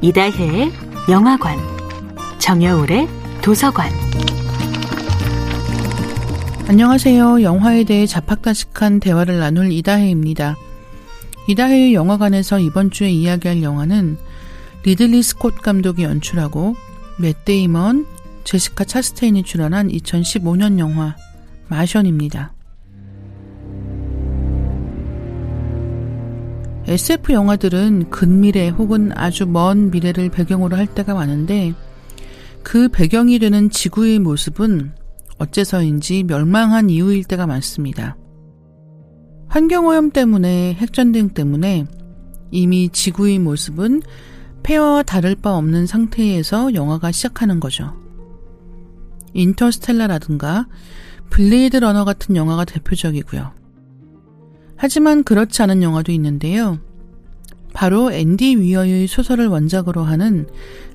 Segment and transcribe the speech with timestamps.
[0.00, 0.70] 이다혜의
[1.10, 1.58] 영화관,
[2.38, 3.08] 정여울의
[3.42, 3.90] 도서관.
[6.68, 7.42] 안녕하세요.
[7.42, 10.56] 영화에 대해 잡학다식한 대화를 나눌 이다혜입니다.
[11.48, 14.18] 이다혜의 영화관에서 이번 주에 이야기할 영화는
[14.84, 16.76] 리들리 스콧 감독이 연출하고
[17.18, 18.06] 맷 데이먼,
[18.44, 21.16] 제시카 차스테인이 출연한 2015년 영화
[21.66, 22.52] 마션입니다.
[26.88, 31.74] SF 영화들은 근미래 혹은 아주 먼 미래를 배경으로 할 때가 많은데
[32.62, 34.92] 그 배경이 되는 지구의 모습은
[35.36, 38.16] 어째서인지 멸망한 이후일 때가 많습니다.
[39.48, 41.84] 환경오염 때문에 핵전쟁 때문에
[42.50, 44.00] 이미 지구의 모습은
[44.62, 47.94] 폐허와 다를 바 없는 상태에서 영화가 시작하는 거죠.
[49.34, 50.68] 인터스텔라라든가
[51.28, 53.57] 블레이드 러너 같은 영화가 대표적이고요.
[54.78, 56.78] 하지만 그렇지 않은 영화도 있는데요.
[57.74, 60.46] 바로 앤디 위어의 소설을 원작으로 하는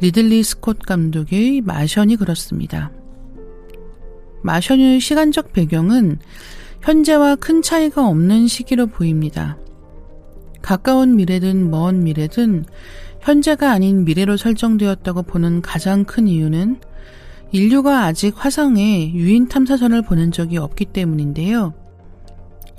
[0.00, 2.90] 리들리 스콧 감독의 마션이 그렇습니다.
[4.42, 6.18] 마션의 시간적 배경은
[6.82, 9.56] 현재와 큰 차이가 없는 시기로 보입니다.
[10.60, 12.64] 가까운 미래든 먼 미래든
[13.20, 16.80] 현재가 아닌 미래로 설정되었다고 보는 가장 큰 이유는
[17.52, 21.74] 인류가 아직 화성에 유인 탐사선을 보낸 적이 없기 때문인데요.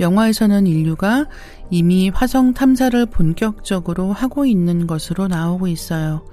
[0.00, 1.26] 영화에서는 인류가
[1.70, 6.24] 이미 화성 탐사를 본격적으로 하고 있는 것으로 나오고 있어요.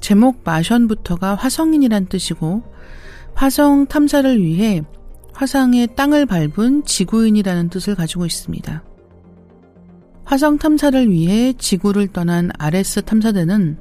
[0.00, 2.62] 제목 마션부터가 화성인이란 뜻이고
[3.34, 4.82] 화성 탐사를 위해
[5.32, 8.82] 화상의 땅을 밟은 지구인이라는 뜻을 가지고 있습니다.
[10.24, 13.78] 화성 탐사를 위해 지구를 떠난 아레스 탐사대는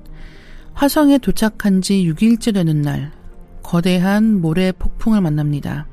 [0.74, 3.12] 화성에 도착한 지 6일째 되는 날
[3.62, 5.88] 거대한 모래 폭풍을 만납니다.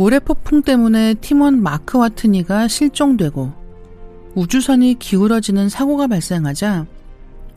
[0.00, 3.52] 모래 폭풍 때문에 팀원 마크 와트니가 실종되고
[4.34, 6.86] 우주선이 기울어지는 사고가 발생하자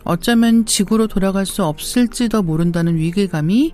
[0.04, 3.72] 어쩌면 지구로 돌아갈 수 없을지도 모른다는 위기감이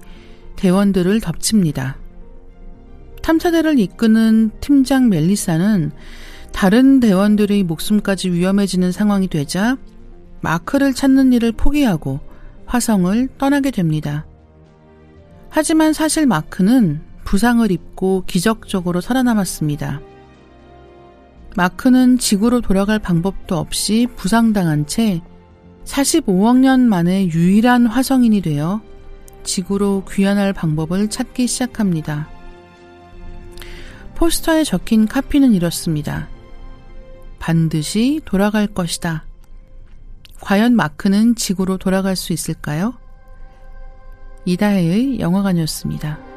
[0.55, 1.97] 대원들을 덮칩니다.
[3.23, 5.91] 탐사대를 이끄는 팀장 멜리사는
[6.51, 9.77] 다른 대원들의 목숨까지 위험해지는 상황이 되자
[10.41, 12.19] 마크를 찾는 일을 포기하고
[12.67, 14.27] 화성을 떠나게 됩니다.
[15.49, 20.01] 하지만 사실 마크는 부상을 입고 기적적으로 살아남았습니다.
[21.55, 25.21] 마크는 지구로 돌아갈 방법도 없이 부상당한 채
[25.85, 28.81] 45억 년 만에 유일한 화성인이 되어
[29.43, 32.27] 지구로 귀환할 방법을 찾기 시작합니다.
[34.15, 36.27] 포스터에 적힌 카피는 이렇습니다.
[37.37, 39.25] 반드시 돌아갈 것이다.
[40.41, 42.95] 과연 마크는 지구로 돌아갈 수 있을까요?
[44.45, 46.28] 이다혜의 영화관이었습니다.